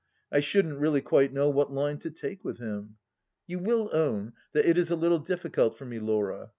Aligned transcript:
I 0.31 0.39
shouldn't 0.39 0.79
really 0.79 1.01
quite 1.01 1.31
know 1.31 1.51
what 1.51 1.71
line 1.71 1.99
to 1.99 2.09
take 2.09 2.43
with 2.43 2.57
him. 2.57 2.95
You 3.45 3.59
will 3.59 3.87
own 3.93 4.33
that 4.51 4.65
it 4.65 4.75
is 4.75 4.89
a 4.89 4.95
little 4.95 5.19
difficult 5.19 5.77
for 5.77 5.85
me, 5.85 5.99
Laura. 5.99 6.49